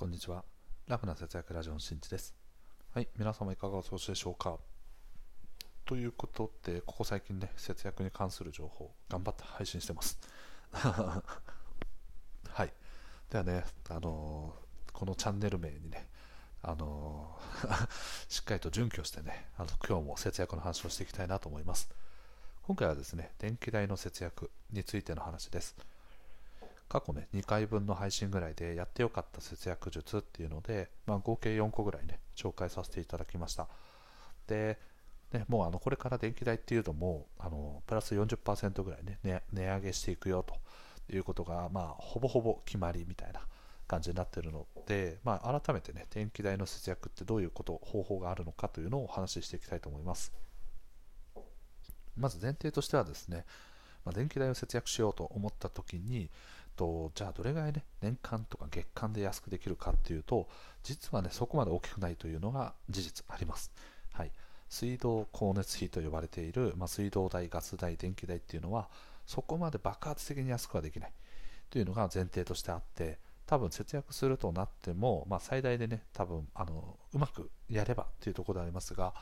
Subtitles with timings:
[0.00, 0.42] こんにちは。
[0.88, 2.34] 楽な節約ラジオのしんちです。
[2.94, 4.56] はい、皆様いかがお過ごしでしょうか
[5.84, 10.18] ということで、ここ最近ね、節約に関する情報、頑張って配信してます。
[10.72, 11.22] は
[12.64, 12.72] い。
[13.28, 16.08] ではね、あのー、このチャンネル名にね、
[16.62, 17.88] あのー、
[18.32, 21.90] しっかりと準拠してね、あの今日も節約の話をしていきたいなと思います。
[22.62, 25.76] 今回はですね、電気代の節約についての話です。
[26.90, 33.68] 過去ね、2回分の配信ぐらいでやってよかった節約術っていうので、まあ、合計4個ぐらいね、紹介させていただきました。
[34.48, 34.76] で、
[35.32, 40.56] ね、もうあのこれから電気代っていうのもあのプラス40%ぐらいね値値上げしていくよと
[41.14, 43.40] いうことが、まあ、ほぼほぼ決まりみたいな
[43.86, 50.32] 感じになってるので、まあ、改めてね電気代の節約ってどういうこと方法があるのかというのをお話ししていきたいと思います
[52.16, 53.44] まず前提としてはですね、
[54.04, 56.28] まあ、電気代を節約しようと思った時に
[56.76, 60.48] とじゃあどれぐらいね年間とか月間で安くできるかっていうと
[60.82, 63.70] 実はねそこまで大きくないというのが事実あります、
[64.12, 64.30] はい、
[64.68, 68.88] 水道光熱費と呼ばれている、まあ、水道代ガス代電気代っていうのは
[69.26, 71.12] そこまで爆発的に安くはできない。
[71.70, 79.14] というのが前提としてあって多分節約するとなっても、まあ、最大でね多分あのうまくやればっていうところでありますが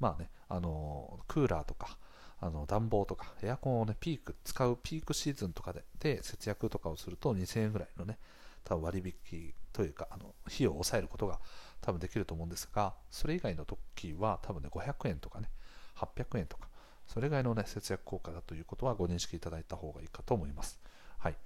[0.00, 1.96] まあねあのクーラーとか
[2.42, 8.18] あの暖房とかエアコンをね、ピーク、使うピークシーズンとかでで節約とかをすると2000円ぐらいのね、
[8.64, 11.38] 多分割引というか、あの費用を抑えることが
[11.80, 15.50] 多分できると思うんですが、それ以外の時は多分ね、500円とかね、
[15.96, 16.68] 800円とか、
[17.06, 20.80] それ以外のね、節約効果だということはご認識いただいた方がいいかと思います。
[21.18, 21.36] はい。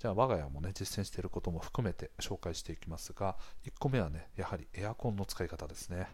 [0.00, 6.08] じゃあ我が家もね、実践していることも含めて紹介していきますが、1個目はね、やはりエアコンの使い方ですね。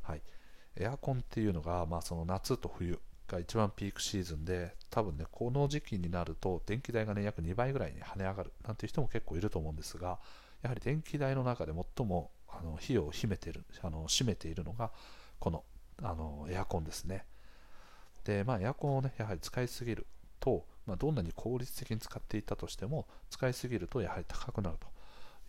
[0.00, 0.22] はい。
[0.76, 2.98] エアコンっていうのが、まあ、その夏と冬、
[3.32, 10.18] が一番ピークシーズンで多分ねこの時期になると電気代がね約2倍ぐらいに跳ね上がるなんていう人も結構いると思うんですが
[10.62, 14.90] やはり電気代の中で最もあの費用を秘めているあの占めているのが
[15.40, 15.64] この
[16.02, 17.24] あのエアコンですね。
[18.24, 20.06] でまあエアコンをねやはり使いすぎる
[20.38, 24.92] と、まあ、どんなに効率的に使っていたとしても使いすぎるとやはり高くなると。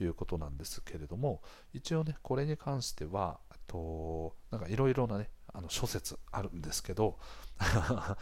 [0.02, 7.18] いうことなんですけれども一応ねこれに関してはとなんかいろいろなねあの諸説あるんですけど、
[7.58, 8.18] は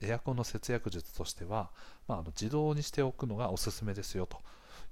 [0.00, 1.70] い、エアコンの節約術としては、
[2.06, 4.38] まあ、あの自動にしておくのがおすすめですよと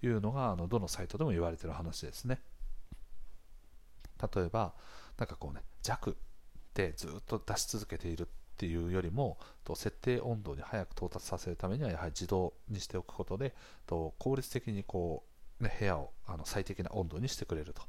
[0.02, 2.40] いうのがあのどのサイトでも言われている話ですね。
[4.34, 4.74] 例えば
[5.18, 6.16] なんかこうね弱
[6.74, 8.26] でずっと出し続けているっ
[8.56, 13.54] ていうよりもと設定温度に早く到達させるためにはやはり自動にしておくことで
[13.86, 15.24] と効率的にこ
[15.60, 17.82] う、ね、部屋をあの最適な温度にしてくれると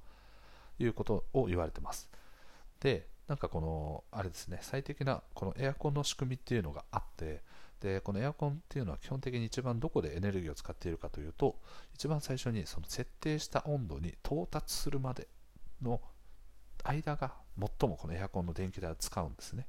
[0.79, 2.09] いうことを言われてます。
[2.81, 7.41] でなんかこのあれですね最適なこのエアコンの仕組みっていうのがあって
[7.81, 11.57] でこのエアコンっていうのは基本的に一番どこでエネルギーを使っているかというと
[11.93, 15.27] 一番最初にその設定した温度に到達するまで
[15.81, 16.01] の
[16.83, 19.67] 間が最もこのエアコンの電気代を使うんですね。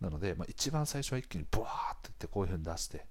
[0.00, 3.06] なので、まあ、一番最初は一気にブワーっていってこういう風に出して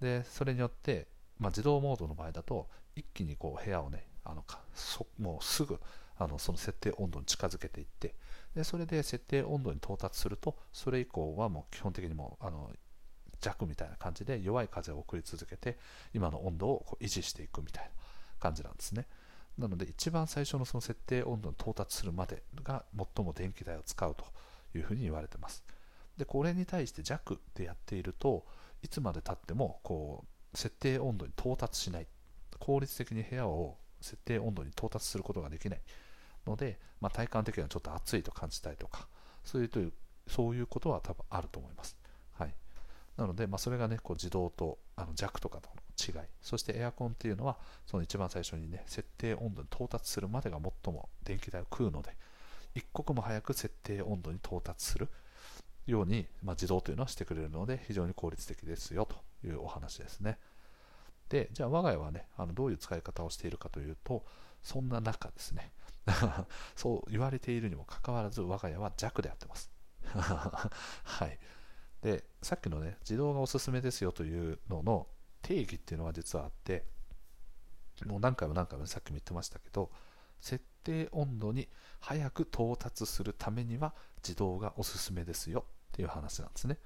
[0.00, 1.08] でそれによって、
[1.38, 5.80] まあ、自動モードの場合だと一気にこう部屋をねあのかそもうすぐ
[6.18, 8.14] あのその設定温度に近づけていって
[8.54, 12.70] でそれで設定温度に到達するとそれ以降はもう基本的にもあの
[13.40, 15.78] 弱みたいな感じで弱い風を送り続けて
[16.14, 17.90] 今の温度をこう維持していくみたいな
[18.40, 19.06] 感じなんですね。
[19.58, 24.24] なので一番最初のその設定温度に到達するまでが最も電気代を使うと
[24.76, 25.64] いうふうに言われてます。
[26.18, 28.46] でこれに対して弱でやっていると
[28.82, 32.06] いつまでたってもこう設定温度に到達しない。
[32.58, 35.80] 効率的に部屋を設定温度に到達することができない。
[36.46, 39.08] ので、まあ、体感的にはちょっと暑いと感じたりとか
[39.44, 39.92] そういうという
[40.28, 41.96] そういうことは多分あると思います。
[42.32, 42.54] はい、
[43.16, 52.10] なので、まあ、それがねこう自動とあの弱とかとの違いそしてエアコンっていうのはその一番最初にね設定温度に到達するまでが最も電気代を食うので
[52.74, 55.08] 一刻も早く設定温度に到達する
[55.86, 60.38] ように、まあ、自動というのはしてくれるので非常に効率的ですよというお話ですね。
[61.28, 64.24] でじゃあ我が家はねあのどういう使い方をしているかというと
[64.62, 65.72] そんな中ですね
[66.76, 69.70] そう言われているにもかかわらず我が家は弱でやってます。
[70.12, 71.38] はい。
[72.02, 75.08] でさっきのね自動がおすすめですよというのの
[75.42, 76.84] 定義っていうのが実はあって
[78.04, 79.90] もう何回も何回もさっきも言ってましたけど
[80.40, 81.68] 設定温度に
[82.00, 86.78] 早く到達するためには自動がおすすめですよっていう話なんですね。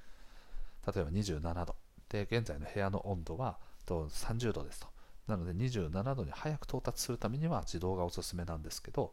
[0.87, 1.76] 例えば27度。
[2.08, 4.88] で現在の部屋の温度は30度ですと。
[5.30, 9.12] なので27度に早く到達するためには自動がおすすめなんですけど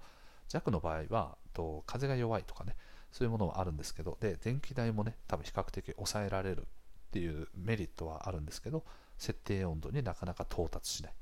[0.49, 2.75] 弱の場合はと風が弱いとかね
[3.11, 6.63] そういうものはあるんですけどで電気代もね多分比較的抑えられるっ
[7.11, 8.83] ていうメリットはあるんですけど
[9.17, 11.13] 設定温度になかなか到達しない。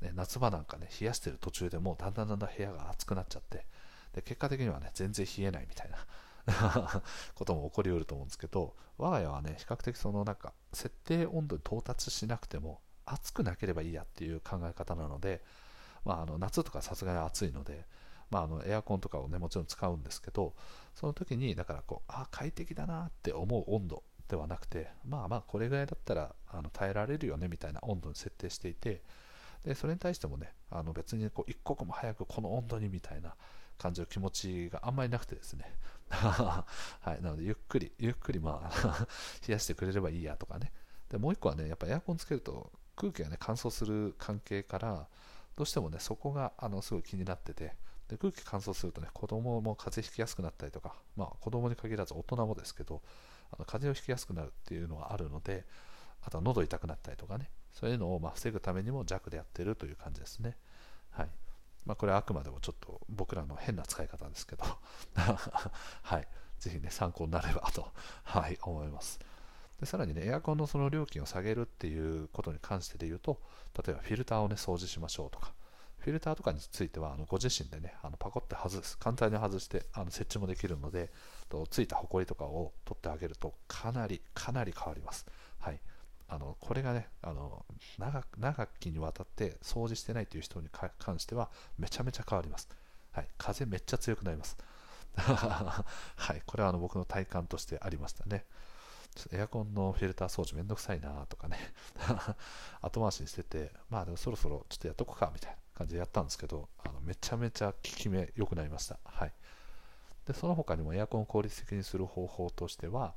[0.00, 3.66] ね、夏場なんかね冷やしてる途中でもうだんだんだんだん部屋が暑くなっちゃって
[4.14, 5.98] で結果的にはね全然冷えないみたいな
[7.34, 15.42] ことも起こりうると思うんですけど我が家はね比較的そのなんか設定温度に到達しなくても暑くなければいいやっていう考え方なので、
[16.04, 17.84] まあ、あの夏とかさすがに暑いので、
[18.30, 20.54] まあ、あのエアコンとかをねもちろん使うんですけど
[20.94, 29.02] その時にだからこうあ快適だなって思う温度ではなくてまあまあこれぐらいだったらあの耐えられるよねみたいな温度に設定していて
[29.64, 33.34] でそれに対してもねあの別にこう一刻も早くこの温度にみたいな
[33.76, 35.74] 感じの気持ちがあんまりなくてですね。
[36.10, 36.66] は
[37.18, 39.06] い、なのでゆっくりゆっくりまあ
[39.46, 40.72] 冷やしてくれればいいやとかね。
[41.08, 42.70] でもう一個はねやっぱエアコンつけると
[43.00, 45.06] 空気がね乾燥する関係から
[45.56, 47.72] どうしてもねそこがあのすごい気になってて
[48.08, 53.00] で空気乾燥するとね子供も風邪ひきやすくなったりとかまあ子供に限らず大人もですけど
[53.52, 55.64] あの風邪をひきやすくなるっていうのがあるので
[56.22, 60.56] あとは喉痛くなったりとかねそういうのをま防ぐためにも弱でやってるという感じですね。
[61.10, 61.28] はい。
[61.86, 64.64] まあ、これはあくまでもちょっと僕らの変な使い方ですけど。
[66.02, 67.90] はい、ぜひね参考になればと、
[68.24, 69.18] はい、思います。
[69.80, 73.40] でさらにねエアコンのその料金を下げるっていうことに関してで言うと
[73.84, 75.52] 例えばフィルターをね掃除しましょうとか
[76.00, 81.10] フィルターとかについてはあのご自身でねあのパコって外す簡単に外してあの設置もできるので
[81.48, 85.26] とついたホコリとかを取ってあげるとかなりかなり変わります。
[85.58, 85.80] はい、
[86.28, 87.64] あのこれがねあの
[87.98, 90.68] 長長きにわたって掃除してないという人に
[90.98, 92.68] 関してはめちゃめちゃ変わります。
[93.12, 94.56] はい、風めっちゃ強くなります。
[95.16, 95.84] は
[96.34, 98.44] い、これはあの僕の体感としてありましたね。
[99.32, 101.58] エアコンのフィルター掃除めんどくさいなとかね
[102.80, 108.98] 後回しにしてて、まあでもそろそろちょっとやっとこかみたいな感じでやったんですけど、あのめちゃめちゃ効き目良くなりました。
[109.04, 109.32] はい。
[110.26, 113.14] で、その他にもエアコンを効率的にする方法としては、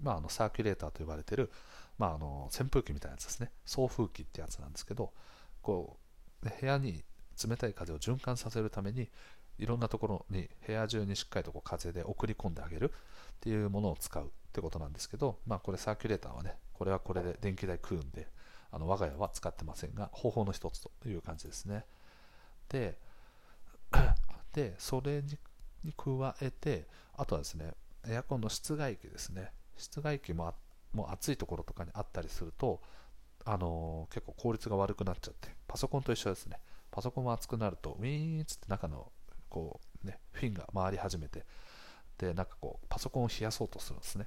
[0.00, 1.50] まあ、あのサーキュレーターと呼ばれてる、
[1.98, 3.50] まあ、あの扇風機みたいなやつですね。
[3.64, 5.12] 送風機ってやつなんですけど、
[5.60, 5.98] こ
[6.42, 7.04] う、部屋に
[7.48, 9.10] 冷たい風を循環させるために、
[9.58, 12.94] いろんなところに部屋中にしっかりとこう風で送り込んであげるっ
[13.40, 18.28] ていうものを使うってことなんですけど、まあ、これサーキュレーターはね、これはこれで電気代食うんで、
[18.70, 21.86] あの我が家は使ってませんが、方法の一つという感じですね。
[22.68, 22.98] で、
[24.52, 27.72] でそれに加えて、あとはですね、
[28.06, 29.52] エアコンの室外機ですね。
[29.78, 30.54] 室外機も
[30.92, 32.82] もう暑いところとかにあったりすると、
[33.44, 36.60] あのー、結構効率が悪くなっちゃって、パソコンと一緒ですね。
[36.90, 39.10] パソコンも熱くなると、ウィーンつって中の
[39.48, 41.46] こう、ね、フィンが回り始めて、
[42.18, 44.26] で、なんかこう、パソコンを冷やそうとするんですね。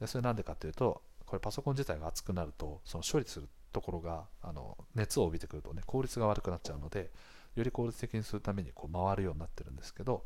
[0.00, 7.10] で、それなんでかっていうと、これパソコン自体が熱くなると、その処理するところがあの熱を帯びてくるとね効率が悪くなっちゃうので
[7.54, 10.24] より効率的にするためにこう回るようになってるんですけど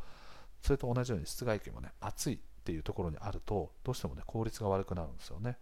[0.62, 5.56] それと同じように室外機もね暑いっていうところにあるとどうしてもね効率が悪くなるんですよね。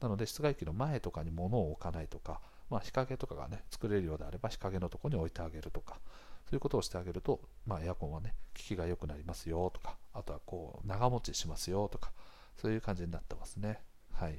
[0.00, 2.40] なので室外機の前とかに物を置かないとか、
[2.70, 5.96] まあ、日陰とかがね作れるようであれば日陰のところに置いてあげるとか
[6.46, 12.12] そういうことをしてあげると、まあ、エアコンはね効きが良くなりますよとかあとはこう長持ちしますよとか
[12.56, 13.80] そういう感じになってますね。
[14.12, 14.32] はい。
[14.34, 14.38] っ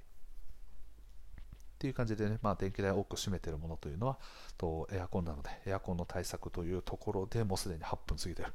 [1.81, 4.19] ていう感じでね、まあ、電気代を多く占めているものというのは
[4.55, 8.53] とエアコンなのでエアコンの対策というところでもうすでに8分過ぎてる。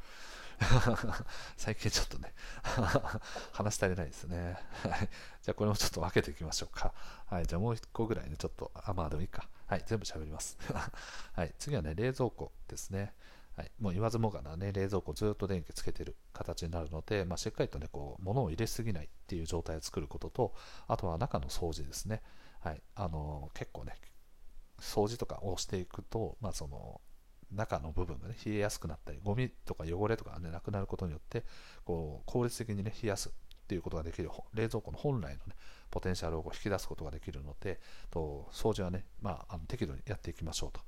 [1.57, 2.33] 最近ちょっとね
[3.53, 4.57] 話し足りないですね。
[4.89, 5.09] はい。
[5.43, 6.95] じゃあこれもちょっと分けていきましょうか。
[7.27, 7.47] はい。
[7.47, 9.49] じゃあもう1個ぐらいねちょっとあまあでもいいか。
[9.67, 9.83] はい。
[9.87, 10.57] 全部喋ります。
[11.35, 11.55] はい。
[11.59, 13.13] 次はね冷蔵庫ですね。
[13.57, 20.55] はい、もう言わずもがな、ね、冷蔵庫ずっと電気つけてる形になるので、まあ、しっかりとねこう物を入れすぎないっていう状態を作ることと
[20.87, 22.23] あとは中の掃除ですね。
[22.61, 23.95] はい、あの結構ね
[24.79, 27.01] 掃除とかをしていくと、まあ、その
[27.51, 31.45] 中の部分が、ね、冷えやすくなったりゴミとか汚れとか、ね、なくなることによって
[31.85, 33.33] こう効率的に、ね、冷やすっ
[33.69, 35.55] ていうことができる冷蔵庫の本来の、ね、
[35.91, 40.81] ポテンシャルを引き出すことができるのでと掃除はね、まあ、あの適度にやっていきましょうと。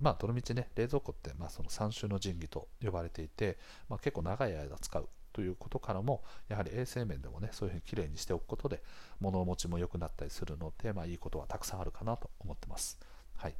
[0.00, 8.82] まあ、どのみちね、冷蔵庫って、まあ、その3種の神器と呼ばれていて、まあ、結構長い間使うということからもやはり衛生面でもねそういうふうにきれいにしておくことで
[9.18, 13.00] 物持ちも良くなったりするので、まあ、いいことはたくさんあるかなと思ってます、
[13.36, 13.54] はい、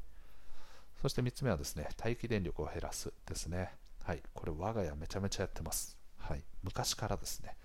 [1.03, 3.73] そして3つ目はですね待機電力を減らすですね。
[4.05, 4.23] はい。
[4.35, 7.57] これ我が家めちゃめちゃやってます、はい、昔からですね。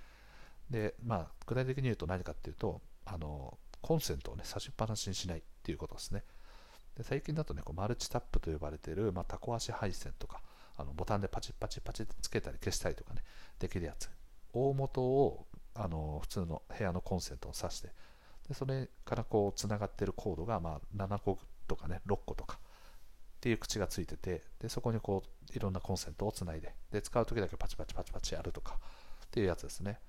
[0.70, 6.24] でまあ具体的に言うと何かっていうとあのコンセントをね差しっぱなしにしないっていうことですね。
[7.00, 10.41] で最近だとねこうマルチタップと呼ばれている、まあ、タコ足配線とか
[10.77, 13.24] あのボタンでパチッパチッパチッつけたり消したりとかね
[13.58, 14.10] できるやつ。
[14.51, 17.89] 大元をあの普通の部屋のコンセントを挿して
[18.50, 28.77] でそれからこうつながってるコードが、まあ、7個とかね6個とかっていう口がついててでそこにこういろんなコンセントをつないでで使う時だけパチパチパチパチやるとか
[29.25, 30.00] っていうやつですね。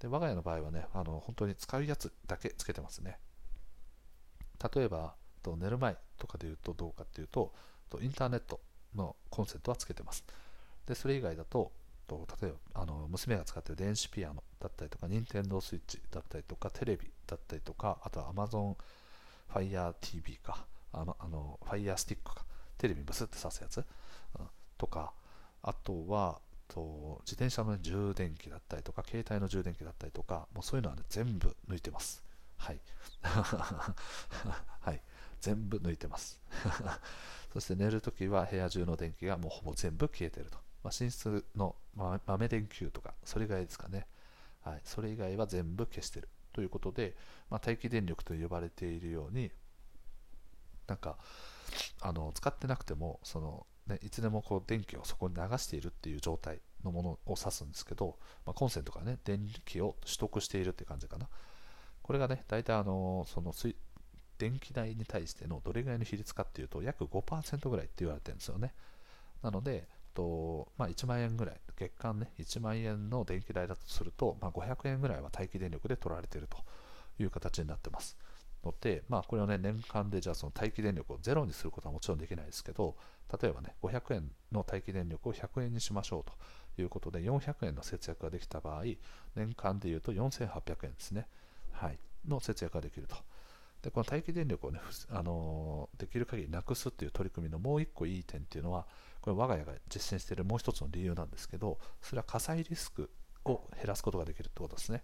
[0.00, 3.18] で我が家の場合はねあの本当に使うやつだけつけてますね。
[4.74, 7.52] 例えばと寝る前とかで言うとどうかっていうと
[8.00, 8.60] インターネット
[8.94, 10.24] のコンセントはつけてます。
[10.86, 11.72] でそれ以外だと
[12.06, 18.76] と例えばあの娘が使ってる電子ピアノだったりとか任天堂スイッチだったりとかテレビだったりとかあとは Amazon
[19.52, 22.44] Fire TV かあのあの Fire Stick か
[22.78, 23.84] テレビブスって刺すやつ、うん、
[24.76, 25.12] とか
[25.62, 32.24] あとはと自転車の、充電器だったりとか携帯の充電器だったりとかもうそういうのは、ね、全部抜いてます。
[32.56, 32.80] はい。
[35.42, 36.40] 全部抜いてます。
[37.52, 41.76] そして寝るときは部屋中の電気がもうほぼ全部消えてると、まあ、寝室の
[42.24, 44.06] 豆電球とかそれ以外ですかね、
[44.62, 46.30] はい、それ以外は全部消してる。
[46.52, 47.16] ということで、
[47.50, 49.50] まあ、待機電力と呼ばれているように
[50.86, 51.16] なんか
[52.00, 61.28] あの使ってなくてもその、ね、いつでもこう電気をそこに流しているっていう状態のものを指すんですけど、まあ、コンセントがね電気を取得しているって感じかな。
[62.02, 63.76] これがね大体あのその水
[64.42, 68.74] 電気代に対してのどれぐらいの比率かっていうと約5%ぐらいって言われてるんですよね。
[69.40, 76.58] なのでと、まあ、1万円ぐらい月間ね1万円の電気代だとすると、まあ、500円ぐらいは待機電力で取られていると
[77.22, 78.16] いう形になってます。
[78.64, 82.96] ので、まあ、これをね、年間でじゃあその待機電力をゼロにすることはもちろんできないですけど、
[83.40, 88.84] 例えばね、500円の待機電力を100円にしましょうということで、400円の節約ができた場合、
[89.34, 91.26] 年間でいうと4800円ですね、
[91.72, 93.16] はい、の節約ができると。
[93.82, 98.86] で、この待機電力をね、あの、できる限りなくすっていう取り組みのもう一個いい点っていうのは、
[99.20, 103.10] これ我が家が実践しているもう一つの理由なんですけど、それは火災リスク
[103.44, 105.02] を減らすことができるってことですね。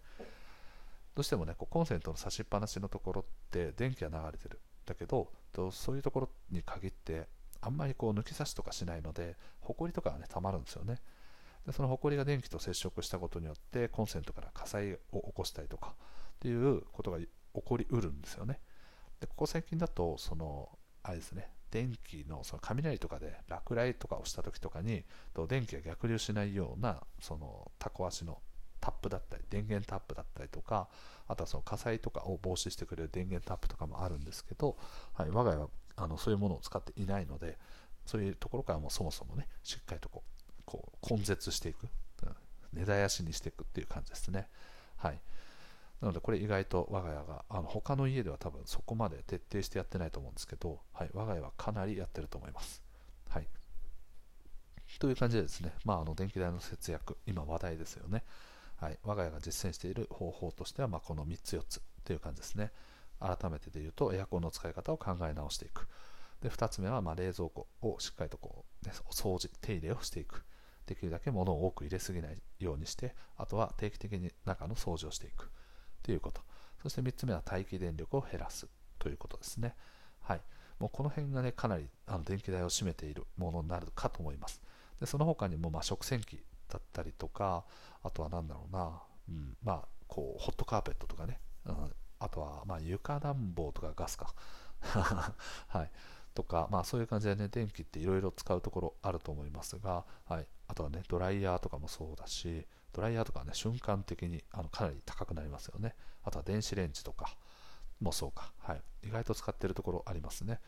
[1.15, 4.61] どうしてもねこうコンセントの差しっぱなしのところって電気が流れてる。
[4.87, 5.33] だけど
[5.73, 7.29] そういうところに限って
[7.61, 11.01] あんまりこう抜き差しとかしないのでホコリとかがねたまるんですよね。
[11.67, 18.61] でそのホコリが電気と接触したことによってコンセントから火災を起こしたりとかっていうことが起こりうるんですよね。
[19.21, 20.69] でここ最近だとその
[21.03, 25.05] あれですね電気のその雷とかで落雷とかをした時とかに
[25.49, 28.39] 電気が逆流しないようなそのタコ足の
[28.81, 30.89] タップだったり電源タップだったりとか
[31.27, 34.77] あとはその火災とかを防止してくれる電源タップとかもあるんですけど、
[35.13, 37.59] はい、我が家はあのそういうものを使っていないので
[38.07, 41.89] そういうところからもそもそもねしっかりとこうこう根絶していく。
[42.73, 44.49] 根絶やしにしていくっていう感じですね。
[44.97, 45.21] はい。
[46.01, 52.83] なのでこれ意外と我が家があの他の家では多分そこまで徹底してやってないと思うんですけど、はい、我が家はかなりやってると思います
[53.29, 53.49] はい
[54.99, 58.25] という感じでですね、まあ、あの電気代の節約、今話題ですよね。
[58.77, 62.73] はい、我が家が実践している方法としては、ま、この3つ4つという感じですね。
[63.21, 65.87] 改めてで言うと、エアコンの使い方を考え直していく。
[66.43, 70.45] で2つ目は、ま、冷蔵庫をしっかりとこう、ね、お掃除、手入れをしていく。
[70.87, 75.51] できるだけ物を多く入れすぎないようにして、あとは定期的に中の掃除をしていく
[76.09, 76.41] ということ。
[76.83, 78.67] そして3つ目は待機電力を減らす
[78.99, 79.75] ということですね。
[80.23, 80.41] はい。
[80.79, 84.63] もうこの辺がね、かなりあの電気代を占めているものになるかと思います。
[85.01, 87.67] でその他にも、ま、食洗機だったりとか、
[88.03, 91.75] あとは何だろうな、うん、まあ、こう、ホットカーペットとかね、うん、
[92.21, 94.33] あとは、ま、床暖房とかガスか。
[95.69, 95.91] はい。
[96.35, 100.47] とか、まあそういう感じでね、電気っていろいろ使うところあると思いますが、はい。
[100.69, 105.95] あとはね、ドライヤーとかもそうだし、ドライヤーとかね、瞬間的にあのかなり高くなりますよね。
[106.25, 107.37] あとは電子レンジとか
[108.01, 108.53] もそうか。
[108.59, 108.83] はい。
[109.05, 110.61] 意外と使ってるところありますね。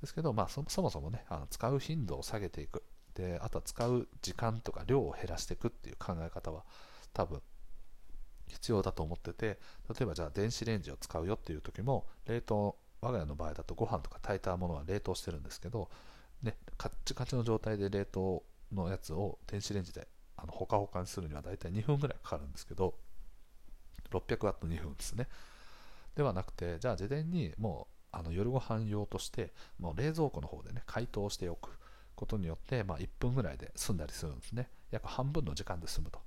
[0.00, 2.82] ですけど、まあそもそもね、あの使う頻度を下げていく。
[3.14, 6.64] であとは使う時間とか量を減らしていくっていう考え方は
[7.12, 7.40] 多分
[8.48, 9.58] 必要だと思ってて
[9.88, 15.88] 例えばじゃあ電子レンジを使うよっていう時も冷凍我が家の場合だとご飯とか炊いたものは冷凍してるんですけど、
[16.42, 18.42] ね、カッチカチの状態で冷凍
[18.72, 20.08] のやつを電子レンジで
[20.44, 22.94] あのほかほかにするにはだいたい2分ぐらいかかるんですけど
[24.10, 25.26] 600ワット2分ですね
[26.14, 31.70] ではなくてじゃあ事前にもうあの夜ご飯用としてもう冷蔵庫の方でね解凍しておく
[32.14, 34.68] ことによって、まあ、1分ぐらいで済んだりするんですね。
[34.90, 36.20] 約半分の時間で済むと。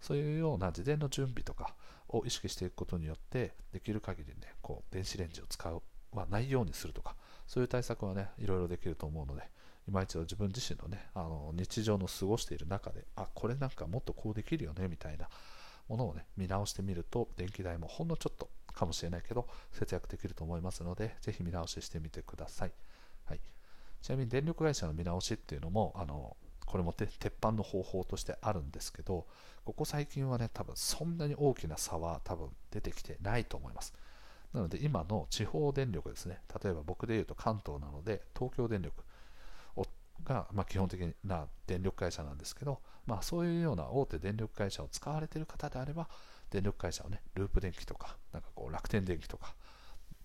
[0.00, 1.74] そういうような事前の準備とか
[2.08, 7.16] を意識していくことによって、できる限りね、こう電子レンジを使うはないようにするとか、
[7.46, 9.42] そういう対策はね、いろいろできると思うので、
[9.86, 15.28] 今一度自分自身のね、あの日常の過ごしている中で、あ、これなんかもっとこうできるよね、みたいな
[15.88, 22.72] ものをね、見直してみると、電気代もほんのちょっとかもしれないけど、節約できると思いますので、ぜひ見直ししてみてください。
[23.26, 23.40] はい。
[24.02, 26.36] ちなみに電力会社の見直しっていうのも、あの
[26.66, 29.26] これも鉄板の方法としてあるんですけど、
[29.64, 33.94] ここ最近はね、多分そんなに大きな差は多分出てきてないと思います。
[34.52, 39.04] なので今の地方電力ですね、例えば僕で言うと関東なので、東京電力
[40.22, 46.08] が、まあ、基本的な電力会社なんですけど、まあ、そういうような大手電力会社を使われている方であれば、
[46.50, 49.54] 電力会社をね、ループ電気とか、なんかこう楽天電気とか、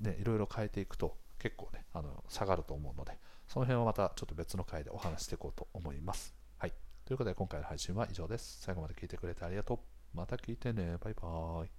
[0.02, 3.14] ね、いろいろ変えていくと結構ねあの下がると思うので
[3.48, 6.36] その辺はまたちょっと別の回でお話していこうと思います。
[6.60, 6.74] はい。
[7.04, 8.60] ということで今回の配信は以上です。
[8.62, 9.80] 最後まで聞いてくれてありがとう。
[10.16, 10.98] また聞いてね。
[11.04, 11.79] バイバーイ。